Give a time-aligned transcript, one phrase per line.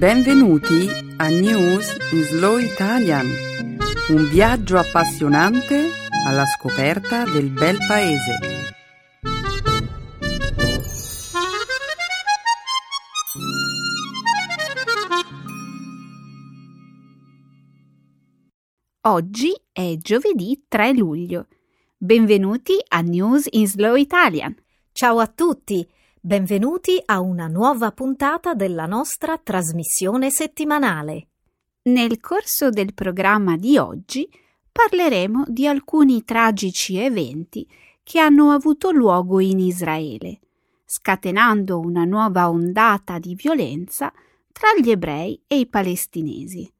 [0.00, 3.26] Benvenuti a News in Slow Italian,
[4.08, 5.90] un viaggio appassionante
[6.26, 8.38] alla scoperta del bel paese.
[19.02, 21.48] Oggi è giovedì 3 luglio.
[21.98, 24.56] Benvenuti a News in Slow Italian.
[24.92, 25.86] Ciao a tutti!
[26.22, 31.28] Benvenuti a una nuova puntata della nostra trasmissione settimanale.
[31.84, 34.28] Nel corso del programma di oggi
[34.70, 37.66] parleremo di alcuni tragici eventi
[38.02, 40.40] che hanno avuto luogo in Israele,
[40.84, 44.12] scatenando una nuova ondata di violenza
[44.52, 46.70] tra gli ebrei e i palestinesi.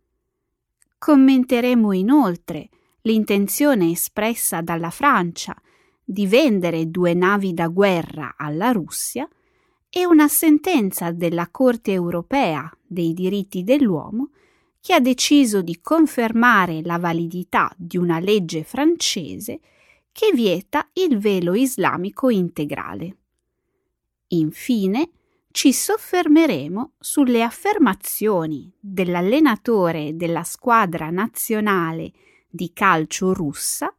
[0.98, 2.68] Commenteremo inoltre
[3.02, 5.56] l'intenzione espressa dalla Francia
[6.10, 9.28] di vendere due navi da guerra alla Russia
[9.88, 14.30] e una sentenza della Corte europea dei diritti dell'uomo
[14.80, 19.60] che ha deciso di confermare la validità di una legge francese
[20.10, 23.16] che vieta il velo islamico integrale.
[24.28, 25.10] Infine,
[25.52, 32.10] ci soffermeremo sulle affermazioni dell'allenatore della squadra nazionale
[32.48, 33.94] di calcio russa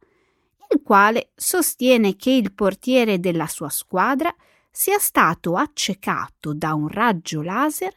[0.72, 4.34] il quale sostiene che il portiere della sua squadra
[4.70, 7.94] sia stato accecato da un raggio laser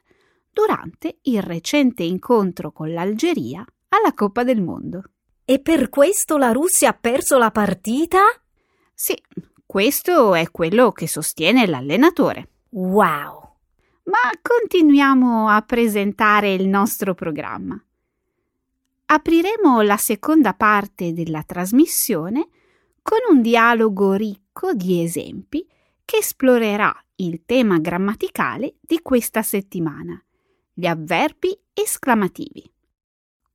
[0.51, 5.03] durante il recente incontro con l'Algeria alla Coppa del Mondo.
[5.45, 8.23] E per questo la Russia ha perso la partita?
[8.93, 9.15] Sì,
[9.65, 12.49] questo è quello che sostiene l'allenatore.
[12.69, 13.53] Wow!
[14.03, 17.79] Ma continuiamo a presentare il nostro programma.
[19.07, 22.47] Apriremo la seconda parte della trasmissione
[23.05, 25.63] con un dialogo ricco di esempi
[26.03, 30.19] che esplorerà il tema grammaticale di questa settimana,
[30.73, 32.67] gli avverbi esclamativi.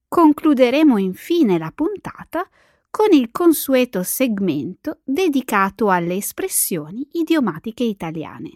[0.07, 2.49] Concluderemo infine la puntata
[2.91, 8.53] con il consueto segmento dedicato alle espressioni idiomatiche italiane.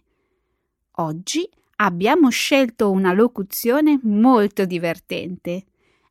[0.98, 5.64] Oggi abbiamo scelto una locuzione molto divertente,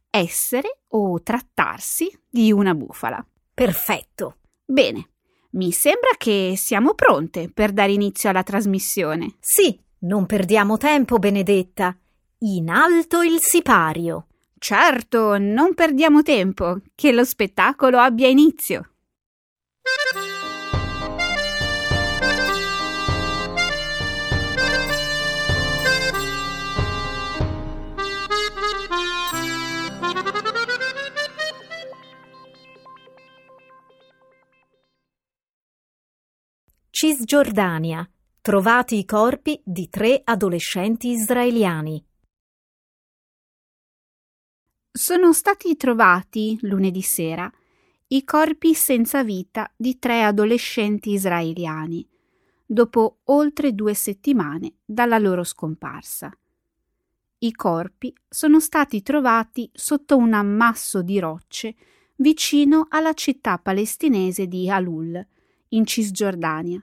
[0.09, 3.25] essere o trattarsi di una bufala.
[3.53, 4.39] Perfetto!
[4.65, 5.09] Bene,
[5.51, 9.35] mi sembra che siamo pronte per dare inizio alla trasmissione.
[9.39, 11.95] Sì, non perdiamo tempo, Benedetta.
[12.39, 14.27] In alto il sipario.
[14.57, 18.89] Certo, non perdiamo tempo, che lo spettacolo abbia inizio.
[37.05, 38.09] Cisgiordania.
[38.39, 42.01] Trovati i corpi di tre adolescenti israeliani.
[44.89, 47.51] Sono stati trovati lunedì sera
[48.07, 52.07] i corpi senza vita di tre adolescenti israeliani,
[52.65, 56.31] dopo oltre due settimane dalla loro scomparsa.
[57.39, 61.75] I corpi sono stati trovati sotto un ammasso di rocce
[62.15, 65.21] vicino alla città palestinese di Halul,
[65.67, 66.81] in Cisgiordania.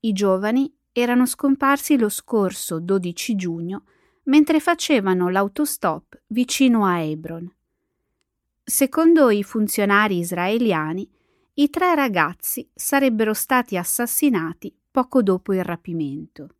[0.00, 3.84] I giovani erano scomparsi lo scorso 12 giugno
[4.24, 7.52] mentre facevano l'autostop vicino a Hebron.
[8.62, 11.10] Secondo i funzionari israeliani,
[11.54, 16.54] i tre ragazzi sarebbero stati assassinati poco dopo il rapimento.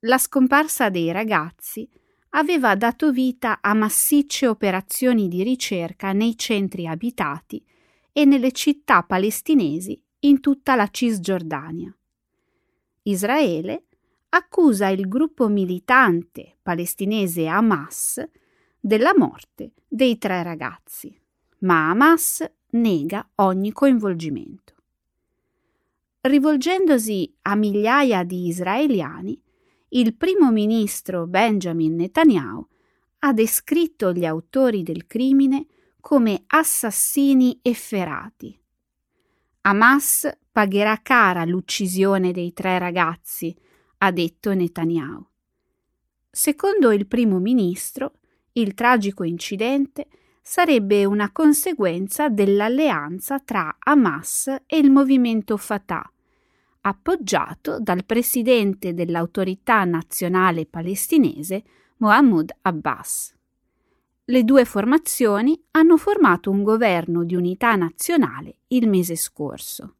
[0.00, 1.86] La scomparsa dei ragazzi
[2.30, 7.62] aveva dato vita a massicce operazioni di ricerca nei centri abitati
[8.12, 11.94] e nelle città palestinesi in tutta la Cisgiordania.
[13.02, 13.84] Israele
[14.30, 18.22] accusa il gruppo militante palestinese Hamas
[18.78, 21.18] della morte dei tre ragazzi,
[21.60, 24.74] ma Hamas nega ogni coinvolgimento.
[26.20, 29.40] Rivolgendosi a migliaia di israeliani,
[29.92, 32.66] il primo ministro Benjamin Netanyahu
[33.20, 35.66] ha descritto gli autori del crimine
[35.98, 38.60] come assassini efferati
[39.62, 43.54] Hamas pagherà cara l'uccisione dei tre ragazzi,
[43.98, 45.26] ha detto Netanyahu.
[46.30, 48.14] Secondo il primo ministro,
[48.52, 50.06] il tragico incidente
[50.40, 56.10] sarebbe una conseguenza dell'alleanza tra Hamas e il movimento Fatah,
[56.80, 61.62] appoggiato dal presidente dell'autorità nazionale palestinese
[61.98, 63.34] Mohammed Abbas.
[64.30, 69.96] Le due formazioni hanno formato un governo di unità nazionale il mese scorso.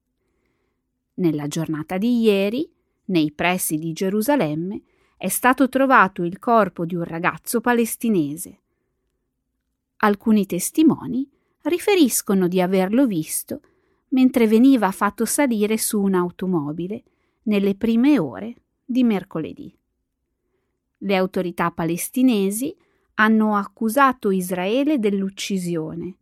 [1.15, 2.73] Nella giornata di ieri,
[3.07, 4.83] nei pressi di Gerusalemme,
[5.17, 8.61] è stato trovato il corpo di un ragazzo palestinese.
[9.97, 11.29] Alcuni testimoni
[11.63, 13.63] riferiscono di averlo visto
[14.11, 17.03] mentre veniva fatto salire su un'automobile
[17.43, 18.55] nelle prime ore
[18.85, 19.77] di mercoledì.
[20.99, 22.77] Le autorità palestinesi
[23.21, 26.17] hanno accusato Israele dell'uccisione,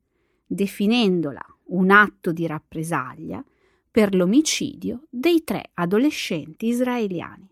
[0.44, 3.42] definendola un atto di rappresaglia
[3.88, 7.48] per l'omicidio dei tre adolescenti israeliani.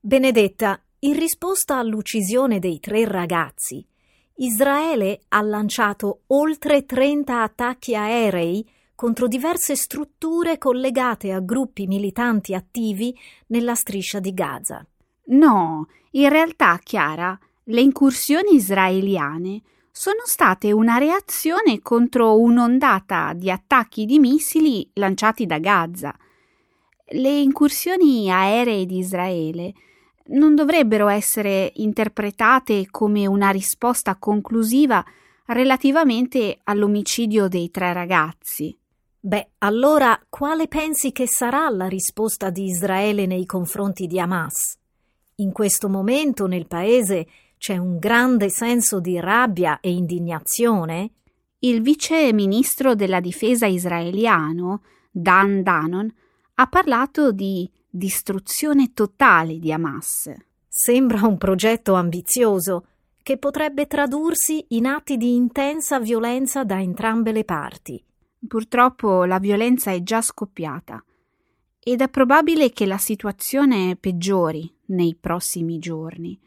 [0.00, 3.86] Benedetta, in risposta all'uccisione dei tre ragazzi,
[4.34, 13.16] Israele ha lanciato oltre 30 attacchi aerei contro diverse strutture collegate a gruppi militanti attivi
[13.46, 14.84] nella striscia di Gaza.
[15.30, 24.04] No, in realtà, Chiara, le incursioni israeliane sono state una reazione contro un'ondata di attacchi
[24.04, 26.14] di missili lanciati da Gaza.
[27.10, 29.74] Le incursioni aeree di Israele
[30.28, 35.04] non dovrebbero essere interpretate come una risposta conclusiva
[35.46, 38.76] relativamente all'omicidio dei tre ragazzi.
[39.20, 44.78] Beh, allora quale pensi che sarà la risposta di Israele nei confronti di Hamas?
[45.40, 51.12] In questo momento nel paese c'è un grande senso di rabbia e indignazione?
[51.60, 56.12] Il vice ministro della difesa israeliano, Dan Danon,
[56.54, 60.32] ha parlato di distruzione totale di Hamas.
[60.66, 62.86] Sembra un progetto ambizioso
[63.22, 68.04] che potrebbe tradursi in atti di intensa violenza da entrambe le parti.
[68.44, 71.00] Purtroppo la violenza è già scoppiata
[71.78, 76.38] ed è probabile che la situazione peggiori nei prossimi giorni.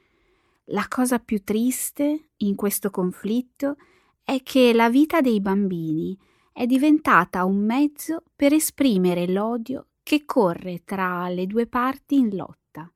[0.65, 3.75] La cosa più triste in questo conflitto
[4.23, 6.17] è che la vita dei bambini
[6.53, 12.91] è diventata un mezzo per esprimere l'odio che corre tra le due parti in lotta.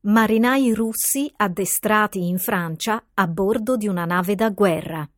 [0.00, 5.08] Marinai russi addestrati in Francia a bordo di una nave da guerra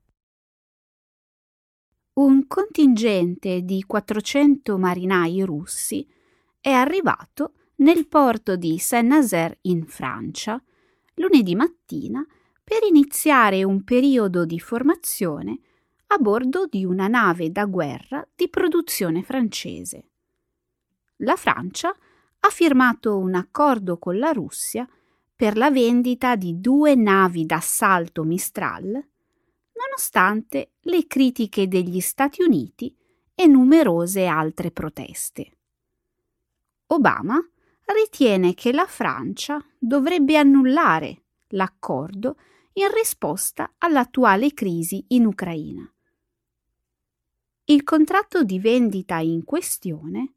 [2.21, 6.07] un contingente di 400 marinai russi
[6.61, 10.63] è arrivato nel porto di Saint-Nazaire in Francia
[11.15, 12.25] lunedì mattina
[12.63, 15.61] per iniziare un periodo di formazione
[16.09, 20.11] a bordo di una nave da guerra di produzione francese.
[21.19, 21.95] La Francia
[22.41, 24.89] ha firmato un accordo con la Russia
[25.35, 29.05] per la vendita di due navi d'assalto Mistral
[29.81, 32.95] nonostante le critiche degli Stati Uniti
[33.35, 35.57] e numerose altre proteste.
[36.89, 37.39] Obama
[37.87, 42.37] ritiene che la Francia dovrebbe annullare l'accordo
[42.75, 45.91] in risposta all'attuale crisi in Ucraina.
[47.65, 50.35] Il contratto di vendita in questione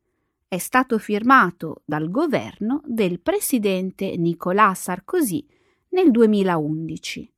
[0.54, 5.44] è stato firmato dal governo del presidente Nicolas Sarkozy
[5.90, 7.34] nel 2011.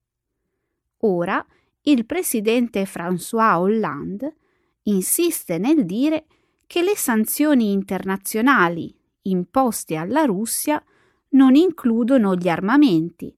[0.97, 1.45] Ora
[1.83, 4.35] il presidente François Hollande
[4.83, 6.25] insiste nel dire
[6.67, 10.83] che le sanzioni internazionali imposte alla Russia
[11.29, 13.33] non includono gli armamenti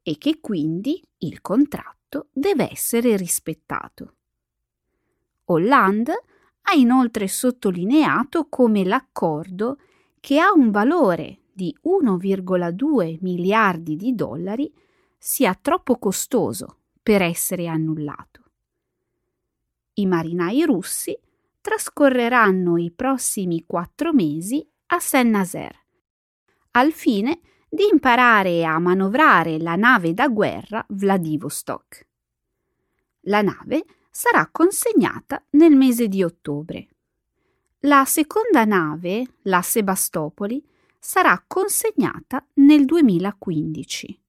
[0.00, 4.14] e che quindi il contratto deve essere rispettato.
[5.46, 6.22] Hollande
[6.70, 9.78] ha inoltre sottolineato come l'accordo,
[10.20, 14.70] che ha un valore di 1,2 miliardi di dollari,
[15.16, 18.42] sia troppo costoso per essere annullato.
[19.94, 21.18] I marinai russi
[21.60, 25.86] trascorreranno i prossimi quattro mesi a Saint-Nazaire,
[26.72, 32.06] al fine di imparare a manovrare la nave da guerra Vladivostok.
[33.22, 33.84] La nave
[34.20, 36.88] sarà consegnata nel mese di ottobre.
[37.82, 40.60] La seconda nave, la Sebastopoli,
[40.98, 44.20] sarà consegnata nel 2015.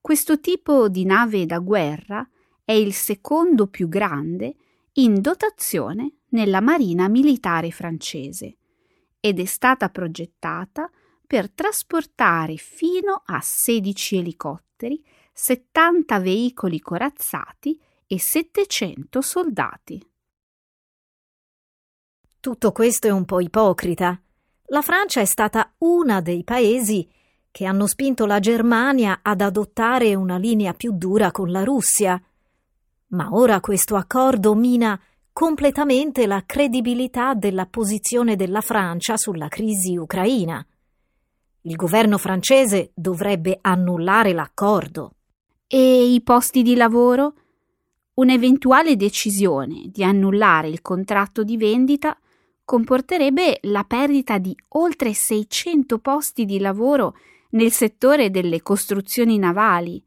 [0.00, 2.26] Questo tipo di nave da guerra
[2.64, 4.56] è il secondo più grande
[4.92, 8.56] in dotazione nella marina militare francese
[9.20, 10.90] ed è stata progettata
[11.26, 15.04] per trasportare fino a 16 elicotteri,
[15.34, 20.02] 70 veicoli corazzati e 700 soldati.
[22.40, 24.18] Tutto questo è un po' ipocrita.
[24.70, 27.06] La Francia è stata una dei paesi
[27.50, 32.20] che hanno spinto la Germania ad adottare una linea più dura con la Russia.
[33.08, 34.98] Ma ora questo accordo mina
[35.32, 40.66] completamente la credibilità della posizione della Francia sulla crisi ucraina.
[41.62, 45.16] Il governo francese dovrebbe annullare l'accordo.
[45.66, 47.34] E i posti di lavoro?
[48.18, 52.18] Un'eventuale decisione di annullare il contratto di vendita
[52.64, 57.16] comporterebbe la perdita di oltre 600 posti di lavoro
[57.50, 60.02] nel settore delle costruzioni navali,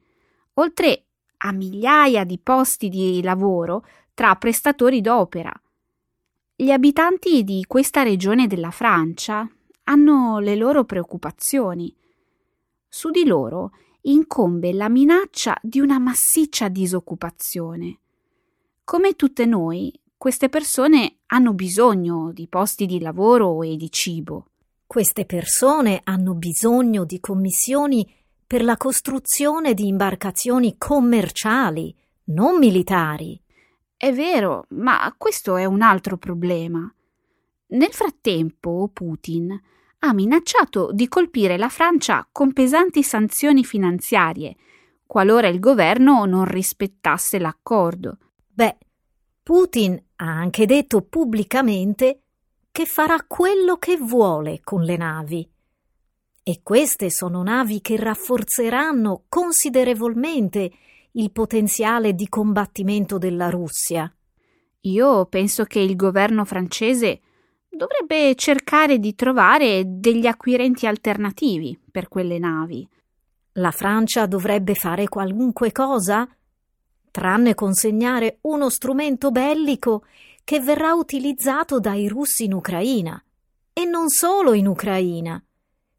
[0.56, 1.06] oltre
[1.38, 5.53] a migliaia di posti di lavoro tra prestatori d'opera.
[6.53, 9.50] Gli abitanti di questa regione della Francia
[9.86, 11.96] hanno le loro preoccupazioni.
[12.89, 18.00] Su di loro incombe la minaccia di una massiccia disoccupazione.
[18.84, 24.48] Come tutte noi, queste persone hanno bisogno di posti di lavoro e di cibo.
[24.86, 28.08] Queste persone hanno bisogno di commissioni
[28.46, 33.41] per la costruzione di imbarcazioni commerciali, non militari.
[33.96, 36.93] È vero, ma questo è un altro problema.
[37.67, 39.58] Nel frattempo, Putin
[40.03, 44.55] ha minacciato di colpire la Francia con pesanti sanzioni finanziarie,
[45.05, 48.17] qualora il governo non rispettasse l'accordo.
[48.48, 48.77] Beh,
[49.43, 52.22] Putin ha anche detto pubblicamente
[52.72, 55.50] che farà quello che vuole con le navi.
[56.43, 60.72] E queste sono navi che rafforzeranno considerevolmente
[61.12, 64.12] il potenziale di combattimento della Russia.
[64.81, 67.22] Io penso che il governo francese
[67.72, 72.88] dovrebbe cercare di trovare degli acquirenti alternativi per quelle navi.
[73.54, 76.28] La Francia dovrebbe fare qualunque cosa,
[77.10, 80.04] tranne consegnare uno strumento bellico
[80.44, 83.22] che verrà utilizzato dai russi in Ucraina.
[83.74, 85.42] E non solo in Ucraina.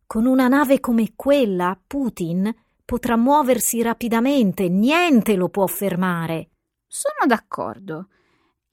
[0.06, 6.50] Con una nave come quella, Putin potrà muoversi rapidamente, niente lo può fermare.
[6.86, 8.08] Sono d'accordo.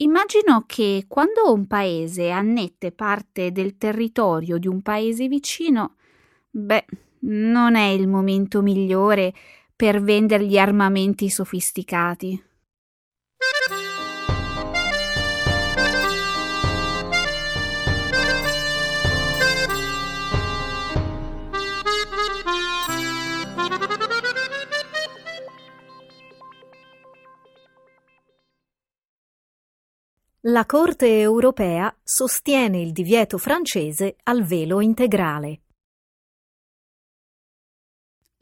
[0.01, 5.95] Immagino che quando un paese annette parte del territorio di un paese vicino,
[6.49, 6.85] beh,
[7.21, 9.33] non è il momento migliore
[9.75, 12.41] per vendergli armamenti sofisticati.
[30.49, 35.61] La Corte europea sostiene il divieto francese al velo integrale.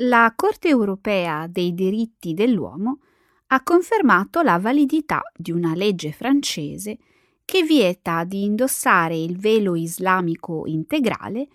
[0.04, 3.02] La Corte europea dei diritti dell'uomo
[3.48, 6.98] ha confermato la validità di una legge francese
[7.44, 11.48] che vieta di indossare il velo islamico integrale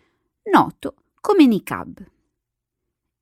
[0.52, 2.10] noto come niqab.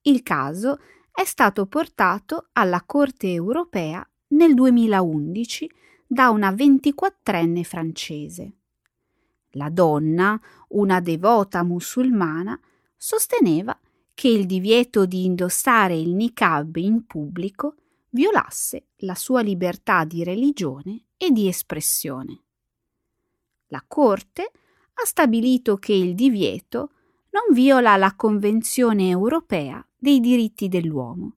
[0.03, 0.81] Il caso
[1.13, 5.71] è stato portato alla Corte europea nel 2011
[6.13, 8.53] da una ventiquattrenne francese.
[9.51, 10.41] La donna,
[10.71, 12.59] una devota musulmana,
[12.97, 13.79] sosteneva
[14.13, 17.77] che il divieto di indossare il niqab in pubblico
[18.09, 22.43] violasse la sua libertà di religione e di espressione.
[23.69, 24.51] La Corte
[24.95, 26.91] ha stabilito che il divieto
[27.31, 31.37] non viola la Convenzione europea dei diritti dell'uomo.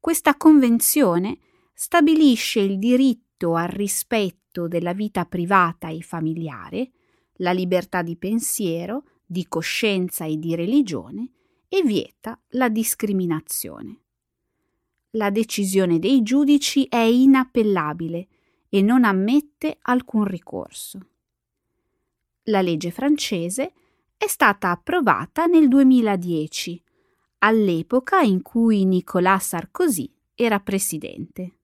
[0.00, 1.38] Questa convenzione
[1.72, 6.90] stabilisce il diritto diritto al rispetto della vita privata e familiare,
[7.36, 11.30] la libertà di pensiero, di coscienza e di religione
[11.68, 14.00] e vieta la discriminazione.
[15.12, 18.28] La decisione dei giudici è inappellabile
[18.68, 20.98] e non ammette alcun ricorso.
[22.44, 23.72] La legge francese
[24.16, 26.82] è stata approvata nel 2010,
[27.38, 31.59] all'epoca in cui Nicolas Sarkozy era presidente.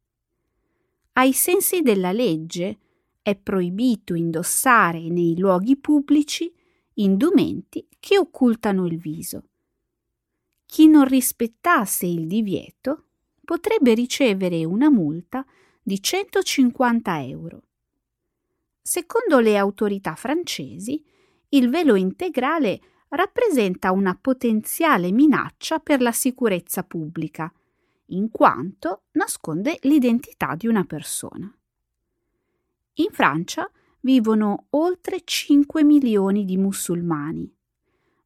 [1.19, 2.79] Ai sensi della legge
[3.23, 6.53] è proibito indossare nei luoghi pubblici
[6.95, 9.45] indumenti che occultano il viso.
[10.67, 13.05] Chi non rispettasse il divieto
[13.43, 15.43] potrebbe ricevere una multa
[15.83, 17.63] di 150 euro.
[18.83, 21.03] Secondo le autorità francesi,
[21.49, 27.51] il velo integrale rappresenta una potenziale minaccia per la sicurezza pubblica
[28.07, 31.53] in quanto nasconde l'identità di una persona.
[32.95, 33.71] In Francia
[34.01, 37.53] vivono oltre 5 milioni di musulmani,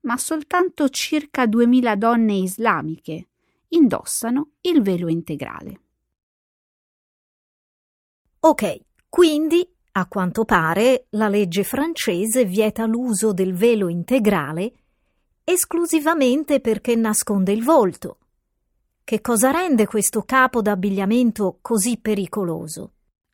[0.03, 3.29] ma soltanto circa 2000 donne islamiche
[3.69, 5.81] indossano il velo integrale.
[8.41, 14.73] Ok, quindi a quanto pare la legge francese vieta l'uso del velo integrale
[15.43, 18.19] esclusivamente perché nasconde il volto
[19.11, 22.93] che cosa rende questo capo d'abbigliamento così pericoloso?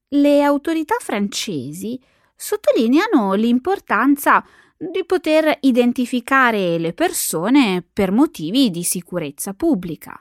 [0.09, 2.02] Le autorità francesi
[2.35, 4.42] sottolineano l'importanza
[4.75, 10.18] di poter identificare le persone per motivi di sicurezza pubblica.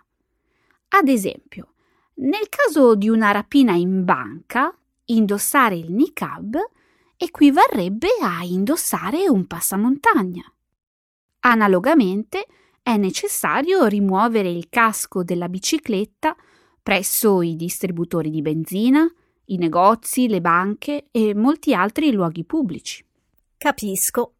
[0.89, 1.75] Ad esempio,
[2.15, 6.57] nel caso di una rapina in banca, indossare il niqab
[7.15, 10.43] equivarrebbe a indossare un passamontagna.
[11.39, 12.45] Analogamente,
[12.85, 16.35] è necessario rimuovere il casco della bicicletta
[16.83, 19.11] presso i distributori di benzina,
[19.45, 23.03] i negozi, le banche e molti altri luoghi pubblici.
[23.57, 24.35] Capisco.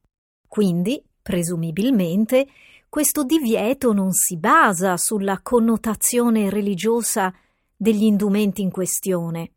[0.47, 2.47] Quindi, presumibilmente,
[2.87, 7.33] questo divieto non si basa sulla connotazione religiosa
[7.75, 9.53] degli indumenti in questione.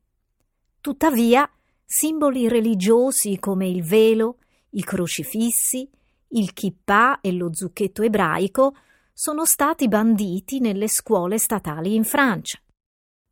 [0.81, 1.47] Tuttavia,
[1.85, 4.39] simboli religiosi come il velo,
[4.71, 5.91] i crocifissi,
[6.31, 8.75] il kippah e lo zucchetto ebraico
[9.13, 12.61] sono stati banditi nelle scuole statali in Francia.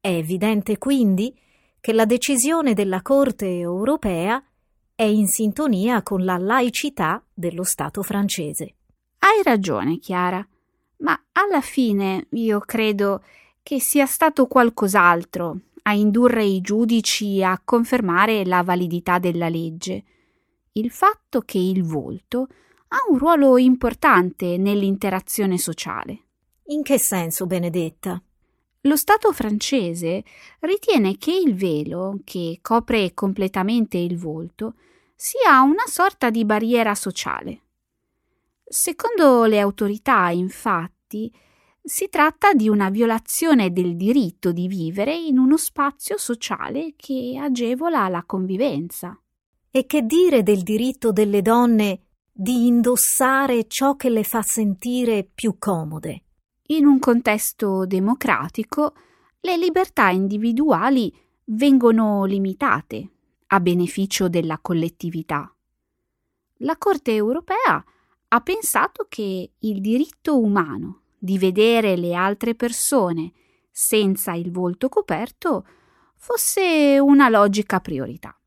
[0.00, 1.36] È evidente quindi
[1.80, 4.42] che la decisione della Corte europea
[4.94, 8.74] è in sintonia con la laicità dello Stato francese.
[9.18, 10.46] Hai ragione, Chiara,
[10.98, 13.22] ma alla fine io credo
[13.62, 20.04] che sia stato qualcos'altro a indurre i giudici a confermare la validità della legge.
[20.72, 22.48] Il fatto che il volto
[22.88, 26.24] ha un ruolo importante nell'interazione sociale.
[26.66, 28.20] In che senso, Benedetta?
[28.82, 30.22] Lo Stato francese
[30.60, 34.74] ritiene che il velo, che copre completamente il volto,
[35.14, 37.62] sia una sorta di barriera sociale.
[38.64, 41.32] Secondo le autorità, infatti,
[41.82, 48.08] si tratta di una violazione del diritto di vivere in uno spazio sociale che agevola
[48.08, 49.16] la convivenza.
[49.70, 52.05] E che dire del diritto delle donne
[52.38, 56.24] di indossare ciò che le fa sentire più comode.
[56.66, 58.94] In un contesto democratico,
[59.40, 61.10] le libertà individuali
[61.44, 63.10] vengono limitate
[63.46, 65.50] a beneficio della collettività.
[66.60, 67.82] La Corte europea
[68.28, 73.32] ha pensato che il diritto umano di vedere le altre persone
[73.70, 75.66] senza il volto coperto
[76.16, 78.38] fosse una logica priorità.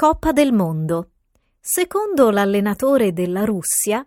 [0.00, 1.10] Coppa del Mondo.
[1.60, 4.02] Secondo l'allenatore della Russia,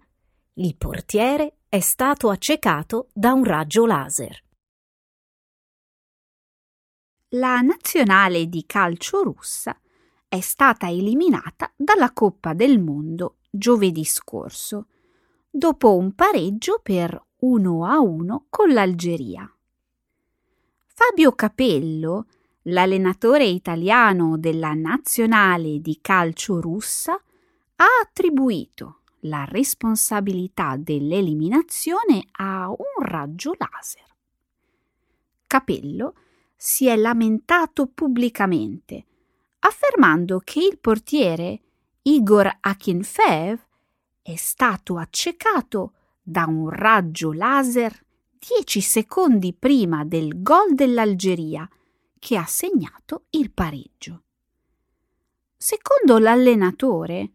[0.53, 4.43] il portiere è stato accecato da un raggio laser.
[7.35, 9.79] La nazionale di calcio russa
[10.27, 14.87] è stata eliminata dalla Coppa del Mondo giovedì scorso,
[15.47, 19.47] dopo un pareggio per 1 a 1 con l'Algeria.
[20.87, 22.25] Fabio Capello,
[22.63, 33.55] l'allenatore italiano della nazionale di calcio russa ha attribuito la responsabilità dell'eliminazione a un raggio
[33.57, 34.05] laser.
[35.47, 36.15] Capello
[36.55, 39.05] si è lamentato pubblicamente,
[39.59, 41.59] affermando che il portiere
[42.03, 43.59] Igor Akinfev
[44.21, 48.05] è stato accecato da un raggio laser
[48.39, 51.67] dieci secondi prima del gol dell'Algeria
[52.23, 54.23] che ha segnato il pareggio.
[55.57, 57.31] Secondo l'allenatore,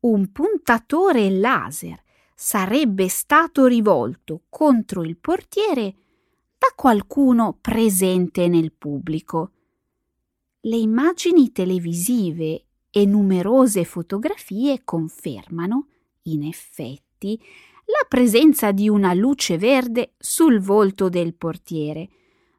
[0.00, 2.02] un puntatore laser
[2.34, 5.94] sarebbe stato rivolto contro il portiere
[6.58, 9.52] da qualcuno presente nel pubblico.
[10.62, 15.86] Le immagini televisive e numerose fotografie confermano,
[16.22, 17.40] in effetti,
[17.84, 22.08] la presenza di una luce verde sul volto del portiere,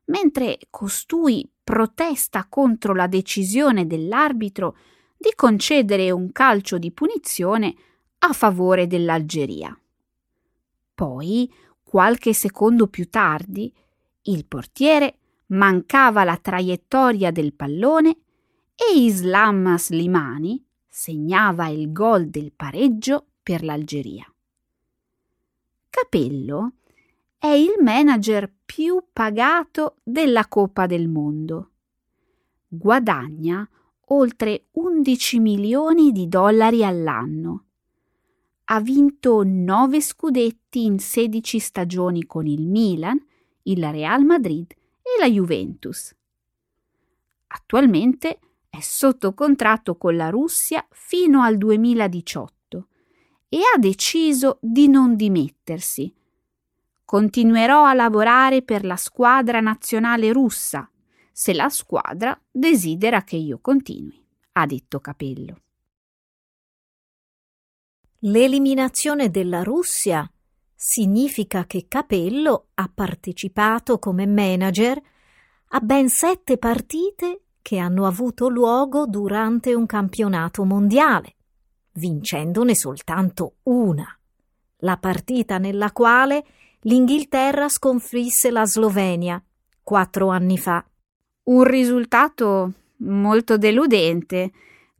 [0.05, 4.77] mentre costui protesta contro la decisione dell'arbitro
[5.17, 7.73] di concedere un calcio di punizione
[8.19, 9.75] a favore dell'Algeria.
[10.93, 11.51] Poi,
[11.81, 13.73] qualche secondo più tardi,
[14.27, 18.17] il portiere mancava la traiettoria del pallone
[18.75, 24.31] e Islam Slimani segnava il gol del pareggio per l'Algeria.
[25.89, 26.73] Capello
[27.37, 31.71] è il manager più pagato della Coppa del Mondo.
[32.67, 33.67] Guadagna
[34.07, 37.63] oltre 11 milioni di dollari all'anno.
[38.65, 43.23] Ha vinto 9 scudetti in 16 stagioni con il Milan,
[43.63, 46.15] il Real Madrid e la Juventus.
[47.47, 52.87] Attualmente è sotto contratto con la Russia fino al 2018
[53.49, 56.13] e ha deciso di non dimettersi
[57.05, 60.89] Continuerò a lavorare per la squadra nazionale russa,
[61.31, 65.61] se la squadra desidera che io continui, ha detto Capello.
[68.21, 70.27] L'eliminazione della Russia
[70.73, 74.99] significa che Capello ha partecipato come manager
[75.69, 81.35] a ben sette partite che hanno avuto luogo durante un campionato mondiale,
[81.93, 84.07] vincendone soltanto una,
[84.77, 86.43] la partita nella quale
[86.85, 89.41] l'Inghilterra sconfisse la Slovenia
[89.81, 90.83] quattro anni fa.
[91.45, 94.51] Un risultato molto deludente,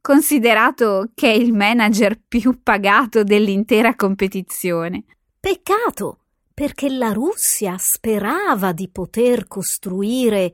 [0.01, 5.03] considerato che è il manager più pagato dell'intera competizione.
[5.39, 6.19] Peccato,
[6.53, 10.53] perché la Russia sperava di poter costruire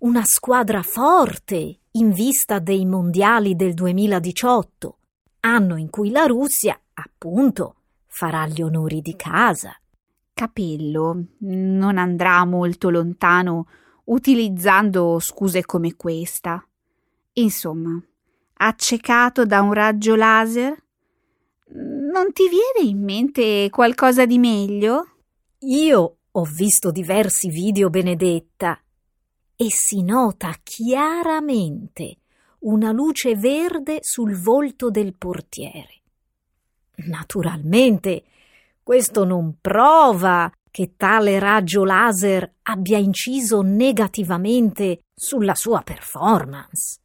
[0.00, 4.98] una squadra forte in vista dei mondiali del 2018,
[5.40, 9.74] anno in cui la Russia, appunto, farà gli onori di casa.
[10.34, 13.68] Capello non andrà molto lontano
[14.04, 16.66] utilizzando scuse come questa.
[17.34, 18.02] Insomma,
[18.54, 20.82] accecato da un raggio laser?
[21.74, 25.06] Non ti viene in mente qualcosa di meglio?
[25.60, 28.80] Io ho visto diversi video, Benedetta,
[29.54, 32.16] e si nota chiaramente
[32.60, 36.00] una luce verde sul volto del portiere.
[37.06, 38.24] Naturalmente,
[38.82, 46.98] questo non prova che tale raggio laser abbia inciso negativamente sulla sua performance.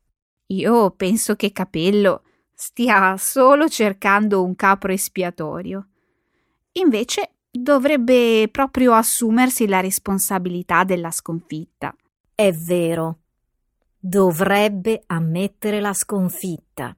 [0.47, 5.89] Io penso che Capello stia solo cercando un capro espiatorio.
[6.73, 11.93] Invece dovrebbe proprio assumersi la responsabilità della sconfitta.
[12.33, 13.19] È vero,
[13.99, 16.95] dovrebbe ammettere la sconfitta,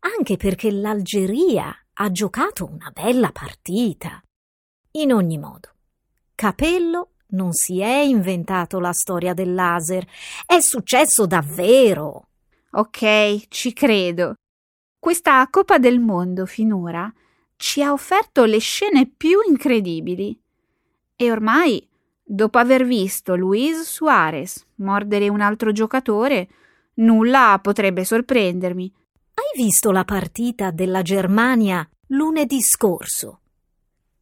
[0.00, 4.20] anche perché l'Algeria ha giocato una bella partita.
[4.92, 5.70] In ogni modo,
[6.34, 10.04] Capello non si è inventato la storia del laser,
[10.44, 12.28] è successo davvero.
[12.72, 14.34] Ok, ci credo.
[14.98, 17.12] Questa Coppa del Mondo finora
[17.56, 20.36] ci ha offerto le scene più incredibili.
[21.14, 21.86] E ormai,
[22.22, 26.48] dopo aver visto Luis Suarez mordere un altro giocatore,
[26.94, 28.92] nulla potrebbe sorprendermi.
[29.34, 33.40] Hai visto la partita della Germania lunedì scorso?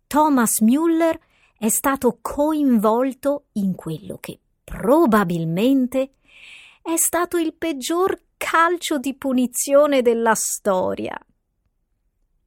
[0.07, 1.19] Thomas Müller
[1.59, 6.15] è stato coinvolto in quello che probabilmente
[6.83, 11.19] è stato il peggior calcio di punizione della storia.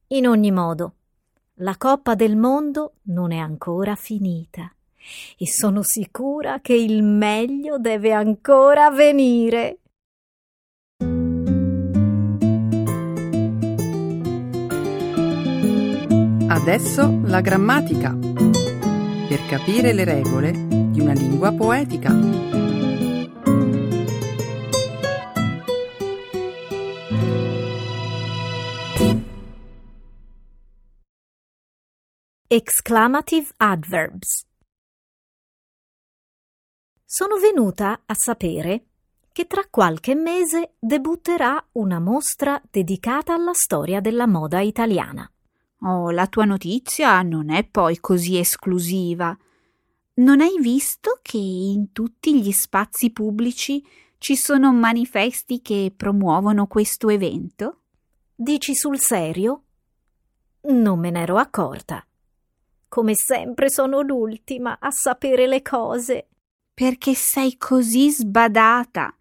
[0.08, 0.94] In ogni modo,
[1.60, 4.70] la Coppa del Mondo non è ancora finita
[5.38, 9.78] e sono sicura che il meglio deve ancora venire.
[16.56, 18.12] Adesso la grammatica.
[18.16, 22.10] Per capire le regole di una lingua poetica.
[32.48, 34.46] Exclamative adverbs.
[37.04, 38.86] Sono venuta a sapere
[39.30, 45.30] che tra qualche mese debutterà una mostra dedicata alla storia della moda italiana.
[45.80, 49.36] Oh, la tua notizia non è poi così esclusiva.
[50.14, 53.86] Non hai visto che in tutti gli spazi pubblici
[54.18, 57.82] ci sono manifesti che promuovono questo evento?
[58.34, 59.62] Dici sul serio?
[60.62, 62.04] Non me n'ero accorta.
[62.88, 66.28] Come sempre sono l'ultima a sapere le cose.
[66.72, 69.14] Perché sei così sbadata.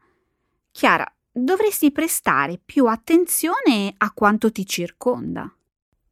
[0.72, 5.54] Chiara, dovresti prestare più attenzione a quanto ti circonda.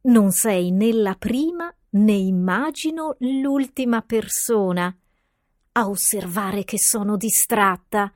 [0.06, 4.94] Non sei né la prima né immagino l'ultima persona
[5.76, 8.12] a osservare che sono distratta,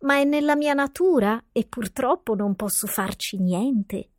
[0.00, 4.10] ma è nella mia natura e purtroppo non posso farci niente.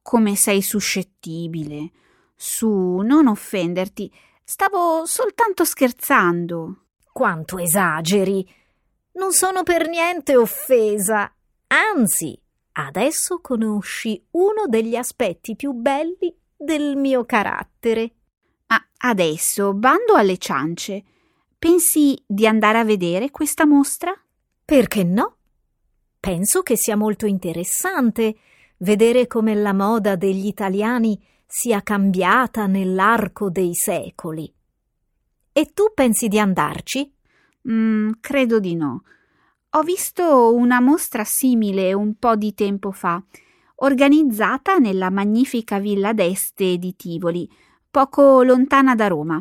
[0.00, 1.90] Come sei suscettibile.
[2.34, 4.10] Su, non offenderti.
[4.42, 6.86] Stavo soltanto scherzando.
[7.12, 8.48] Quanto esageri.
[9.12, 11.30] Non sono per niente offesa.
[11.66, 12.39] Anzi,
[12.72, 18.12] Adesso conosci uno degli aspetti più belli del mio carattere.
[18.66, 21.02] Ma adesso, bando alle ciance,
[21.58, 24.12] pensi di andare a vedere questa mostra?
[24.64, 25.36] Perché no?
[26.20, 28.36] Penso che sia molto interessante
[28.78, 34.52] vedere come la moda degli italiani sia cambiata nell'arco dei secoli.
[35.52, 37.12] E tu pensi di andarci?
[37.68, 39.02] Mm, credo di no.
[39.74, 43.22] Ho visto una mostra simile un po' di tempo fa,
[43.76, 47.48] organizzata nella magnifica villa d'Este di Tivoli,
[47.88, 49.40] poco lontana da Roma.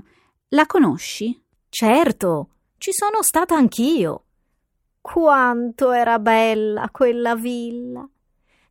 [0.49, 1.35] La conosci?
[1.67, 4.25] Certo, ci sono stata anch'io.
[5.01, 8.07] Quanto era bella quella villa!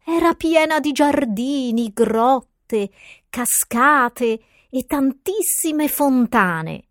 [0.05, 2.89] Era piena di giardini, grotte,
[3.29, 4.41] cascate
[4.71, 6.85] e tantissime fontane.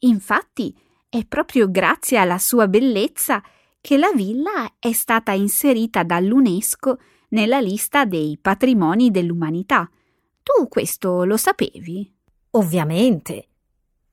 [0.00, 0.76] Infatti,
[1.08, 3.40] è proprio grazie alla sua bellezza
[3.82, 6.98] che la villa è stata inserita dall'UNESCO
[7.30, 9.90] nella lista dei patrimoni dell'umanità.
[10.40, 12.10] Tu questo lo sapevi?
[12.52, 13.48] Ovviamente.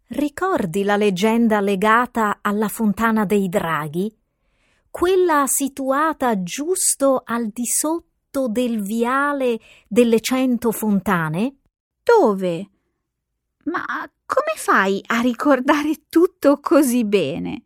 [0.07, 4.11] Ricordi la leggenda legata alla fontana dei draghi?
[4.89, 11.57] Quella situata giusto al di sotto del viale delle cento fontane?
[12.01, 12.69] Dove?
[13.65, 13.85] Ma
[14.25, 17.61] come fai a ricordare tutto così bene?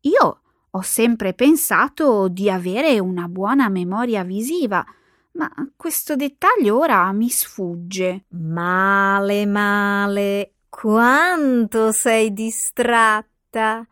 [0.00, 0.40] Io
[0.72, 4.84] ho sempre pensato di avere una buona memoria visiva,
[5.32, 8.24] ma questo dettaglio ora mi sfugge.
[8.28, 10.52] Male, male.
[10.68, 13.86] Quanto sei distratta.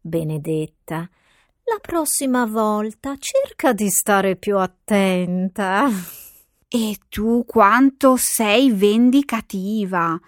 [0.00, 1.08] Benedetta,
[1.64, 5.88] la prossima volta cerca di stare più attenta.
[6.68, 10.18] E tu quanto sei vendicativa.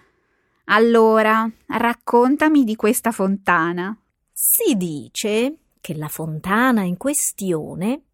[0.65, 3.97] Allora, raccontami di questa fontana.
[4.31, 8.05] Si dice che la fontana in questione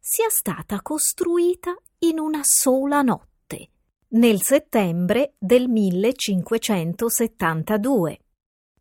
[0.00, 3.68] sia stata costruita in una sola notte,
[4.12, 8.18] nel settembre del 1572,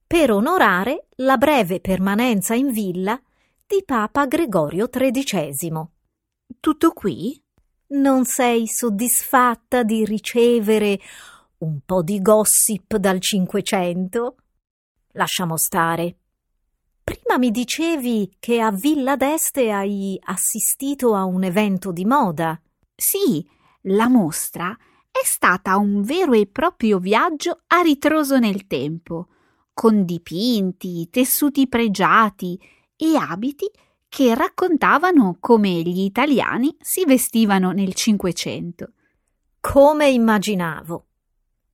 [0.07, 3.21] per onorare la breve permanenza in villa
[3.65, 5.85] di Papa Gregorio XIII.
[6.61, 7.37] Tutto qui?
[7.87, 10.97] Non sei soddisfatta di ricevere
[11.57, 14.37] un po' di gossip dal Cinquecento?
[15.11, 16.19] Lasciamo stare.
[17.07, 22.61] Prima mi dicevi che a Villa d'Este hai assistito a un evento di moda.
[22.93, 23.47] Sì,
[23.83, 24.77] la mostra
[25.09, 29.29] è stata un vero e proprio viaggio a ritroso nel tempo,
[29.73, 32.59] con dipinti, tessuti pregiati
[32.97, 33.71] e abiti
[34.09, 38.91] che raccontavano come gli italiani si vestivano nel Cinquecento.
[39.61, 41.05] Come immaginavo.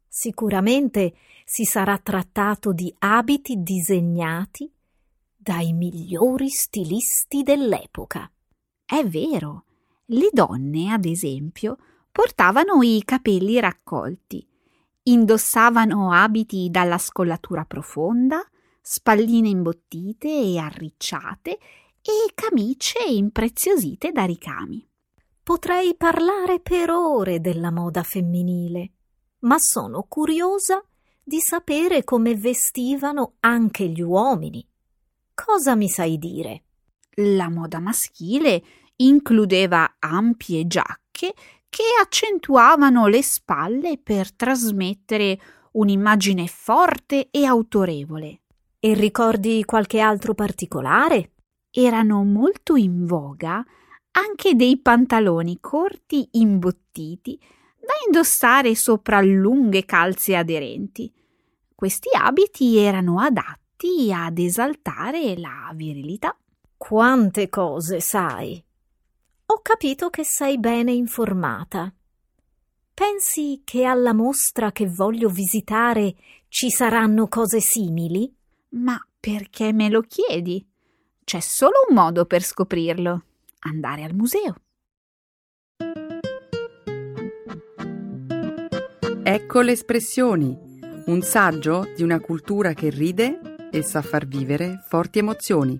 [0.07, 4.71] Sicuramente si sarà trattato di abiti disegnati
[5.43, 8.31] dai migliori stilisti dell'epoca.
[8.85, 9.65] È vero,
[10.05, 11.75] le donne, ad esempio,
[12.11, 14.47] portavano i capelli raccolti,
[15.03, 18.41] indossavano abiti dalla scollatura profonda,
[18.81, 21.51] spalline imbottite e arricciate
[22.01, 24.87] e camicie impreziosite da ricami.
[25.43, 28.91] Potrei parlare per ore della moda femminile,
[29.39, 30.81] ma sono curiosa
[31.21, 34.65] di sapere come vestivano anche gli uomini.
[35.35, 36.63] Cosa mi sai dire?
[37.15, 38.63] La moda maschile
[38.97, 41.33] includeva ampie giacche
[41.69, 45.39] che accentuavano le spalle per trasmettere
[45.71, 48.41] un'immagine forte e autorevole.
[48.79, 51.31] E ricordi qualche altro particolare?
[51.71, 53.65] Erano molto in voga
[54.11, 57.39] anche dei pantaloni corti imbottiti
[57.79, 61.11] da indossare sopra lunghe calze aderenti.
[61.73, 66.37] Questi abiti erano adatti atti ad esaltare la virilità.
[66.77, 68.63] Quante cose sai!
[69.45, 71.93] Ho capito che sei bene informata.
[72.93, 76.15] Pensi che alla mostra che voglio visitare
[76.47, 78.31] ci saranno cose simili?
[78.69, 80.65] Ma perché me lo chiedi?
[81.23, 83.23] C'è solo un modo per scoprirlo:
[83.59, 84.55] andare al museo.
[89.25, 90.55] Ecco le espressioni,
[91.05, 95.79] un saggio di una cultura che ride e sa far vivere forti emozioni.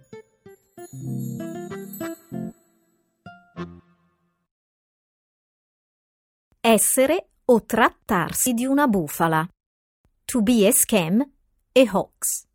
[6.60, 9.47] Essere o trattarsi di una bufala.
[10.25, 11.23] To be a scam
[11.71, 12.47] e hoax.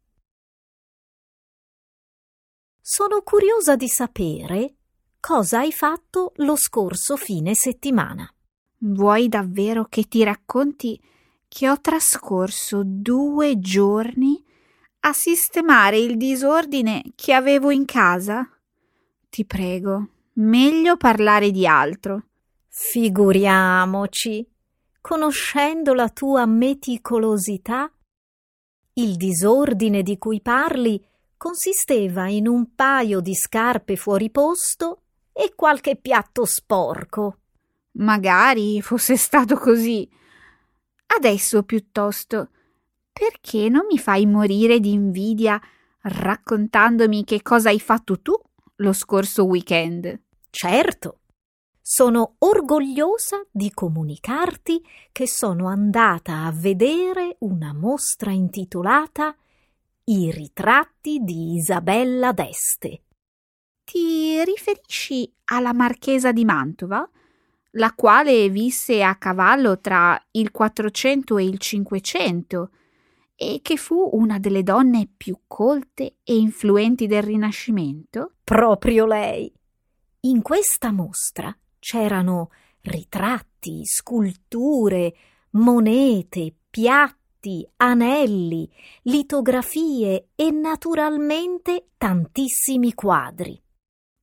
[2.80, 4.74] Sono curiosa di sapere
[5.20, 8.28] cosa hai fatto lo scorso fine settimana.
[8.78, 11.00] Vuoi davvero che ti racconti
[11.46, 14.46] che ho trascorso due giorni
[15.00, 18.48] a sistemare il disordine che avevo in casa?
[19.28, 22.24] Ti prego, meglio parlare di altro.
[22.68, 24.46] Figuriamoci,
[25.00, 27.90] conoscendo la tua meticolosità,
[28.94, 31.02] il disordine di cui parli
[31.36, 37.38] consisteva in un paio di scarpe fuori posto e qualche piatto sporco.
[37.92, 40.08] Magari fosse stato così.
[41.06, 42.50] Adesso piuttosto
[43.18, 45.60] perché non mi fai morire di invidia
[46.02, 48.32] raccontandomi che cosa hai fatto tu
[48.76, 50.20] lo scorso weekend?
[50.50, 51.22] Certo.
[51.82, 59.34] Sono orgogliosa di comunicarti che sono andata a vedere una mostra intitolata
[60.04, 63.02] I ritratti di Isabella d'Este.
[63.82, 67.08] ti riferisci alla marchesa di Mantova,
[67.72, 72.70] la quale visse a cavallo tra il 400 e il 500
[73.40, 78.32] e che fu una delle donne più colte e influenti del Rinascimento?
[78.42, 79.52] Proprio lei.
[80.22, 85.14] In questa mostra c'erano ritratti, sculture,
[85.50, 88.68] monete, piatti, anelli,
[89.02, 93.56] litografie e naturalmente tantissimi quadri.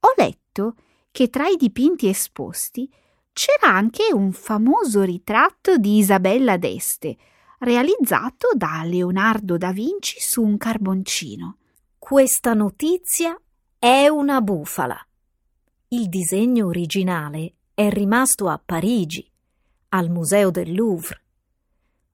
[0.01, 0.75] Ho letto
[1.09, 2.91] che tra i dipinti esposti
[3.31, 7.15] c'era anche un famoso ritratto di Isabella d'Este,
[7.59, 11.57] realizzato da Leonardo da Vinci su un carboncino.
[11.97, 13.39] Questa notizia
[13.79, 14.97] è una bufala.
[15.89, 19.29] Il disegno originale è rimasto a Parigi,
[19.89, 21.21] al Museo del Louvre.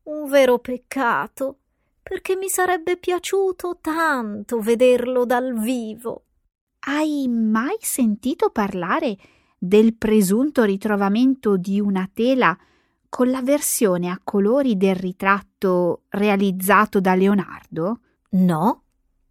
[0.04, 1.60] Un vero peccato,
[2.01, 6.25] perché mi sarebbe piaciuto tanto vederlo dal vivo.
[6.80, 9.17] Hai mai sentito parlare
[9.58, 12.58] del presunto ritrovamento di una tela
[13.12, 18.00] con la versione a colori del ritratto realizzato da Leonardo?
[18.30, 18.84] No,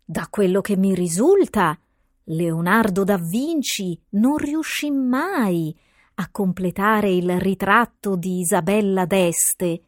[0.05, 1.79] da quello che mi risulta,
[2.25, 5.75] Leonardo da Vinci non riuscì mai
[6.17, 9.83] a completare il ritratto di Isabella d'Este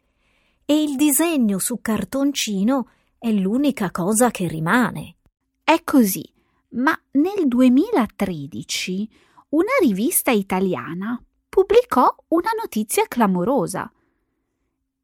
[0.65, 5.17] e il disegno su cartoncino è l'unica cosa che rimane.
[5.63, 6.27] È così,
[6.69, 9.09] ma nel 2013
[9.49, 13.87] una rivista italiana pubblicò una notizia clamorosa.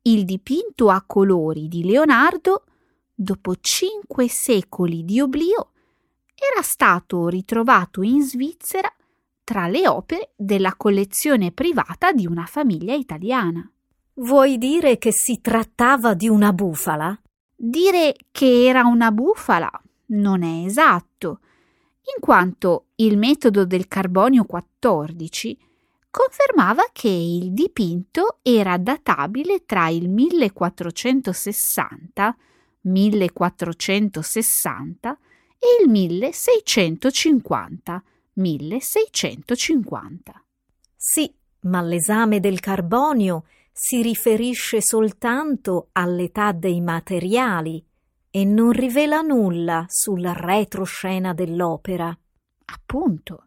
[0.01, 2.63] Il dipinto a colori di Leonardo,
[3.13, 5.73] dopo cinque secoli di oblio,
[6.33, 8.91] era stato ritrovato in Svizzera
[9.43, 13.71] tra le opere della collezione privata di una famiglia italiana.
[14.15, 17.15] Vuoi dire che si trattava di una bufala?
[17.55, 19.69] Dire che era una bufala
[20.07, 21.41] non è esatto,
[22.15, 25.67] in quanto il metodo del carbonio 14
[26.09, 32.35] confermava che il dipinto era databile tra il 1460
[32.81, 35.19] 1460
[35.59, 40.43] e il 1650 1650.
[40.95, 47.85] Sì, ma l'esame del carbonio si riferisce soltanto all'età dei materiali
[48.31, 52.15] e non rivela nulla sulla retroscena dell'opera.
[52.65, 53.45] Appunto,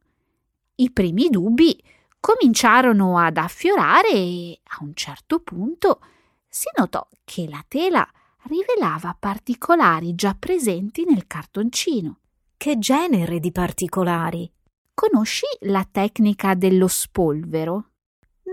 [0.77, 1.79] i primi dubbi
[2.23, 6.01] cominciarono ad affiorare e a un certo punto
[6.49, 8.09] si notò che la tela
[8.45, 12.21] rivelava particolari già presenti nel cartoncino.
[12.57, 14.49] Che genere di particolari?
[14.95, 17.91] Conosci la tecnica dello spolvero?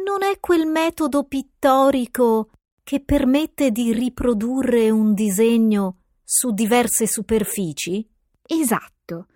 [0.04, 2.50] Non è quel metodo pittorico
[2.82, 8.04] che permette di riprodurre un disegno su diverse superfici?
[8.42, 9.28] Esatto.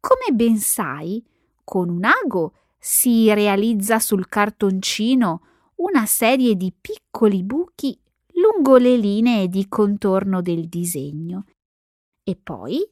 [0.00, 1.24] Come ben sai,
[1.62, 2.54] con un ago
[2.86, 5.40] si realizza sul cartoncino
[5.76, 7.98] una serie di piccoli buchi
[8.34, 11.46] lungo le linee di contorno del disegno
[12.22, 12.86] e poi,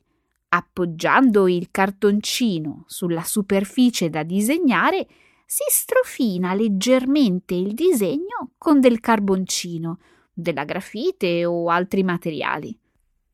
[0.49, 5.07] appoggiando il cartoncino sulla superficie da disegnare,
[5.45, 9.99] si strofina leggermente il disegno con del carboncino,
[10.33, 12.75] della grafite o altri materiali.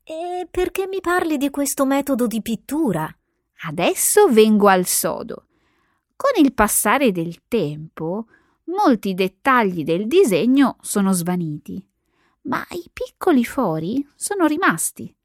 [0.03, 3.09] E perché mi parli di questo metodo di pittura?
[3.61, 5.45] Adesso vengo al sodo.
[6.21, 8.25] Con il passare del tempo,
[8.65, 11.81] molti dettagli del disegno sono svaniti,
[12.41, 15.15] ma i piccoli fori sono rimasti,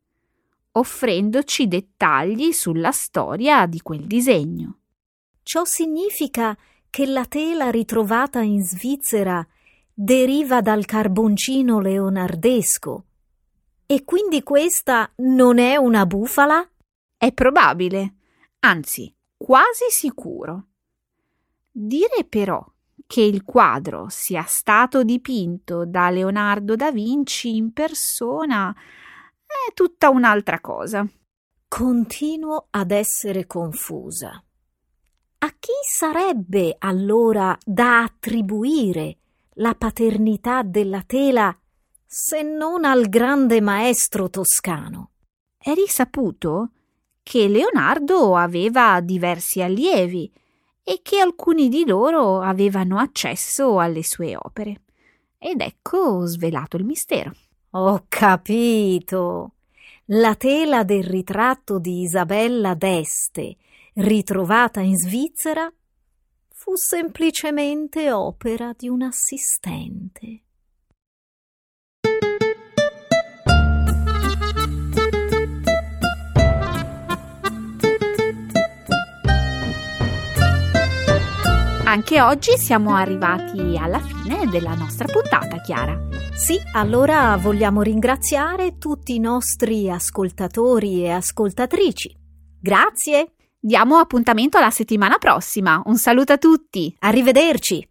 [0.70, 4.78] offrendoci dettagli sulla storia di quel disegno.
[5.42, 6.56] Ciò significa
[6.88, 9.44] che la tela ritrovata in Svizzera
[9.92, 13.04] deriva dal carboncino leonardesco
[13.84, 16.64] e quindi questa non è una bufala?
[17.16, 18.14] È probabile,
[18.60, 20.68] anzi, quasi sicuro.
[21.76, 22.64] Dire però
[23.04, 30.60] che il quadro sia stato dipinto da Leonardo da Vinci in persona è tutta un'altra
[30.60, 31.04] cosa.
[31.66, 34.40] Continuo ad essere confusa.
[35.38, 39.16] A chi sarebbe allora da attribuire
[39.54, 41.58] la paternità della tela
[42.06, 45.10] se non al grande maestro toscano.
[45.58, 46.70] È risaputo
[47.24, 50.32] che Leonardo aveva diversi allievi
[50.84, 54.82] e che alcuni di loro avevano accesso alle sue opere.
[55.38, 57.34] Ed ecco svelato il mistero.
[57.70, 59.54] Ho capito.
[60.08, 63.56] La tela del ritratto di Isabella d'Este,
[63.94, 65.72] ritrovata in Svizzera,
[66.50, 70.43] fu semplicemente opera di un assistente.
[81.94, 85.96] Anche oggi siamo arrivati alla fine della nostra puntata, Chiara.
[86.34, 92.12] Sì, allora vogliamo ringraziare tutti i nostri ascoltatori e ascoltatrici.
[92.60, 93.34] Grazie.
[93.60, 95.80] Diamo appuntamento alla settimana prossima.
[95.86, 96.92] Un saluto a tutti.
[96.98, 97.88] Arrivederci.